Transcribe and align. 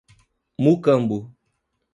Mucambo 0.63 1.21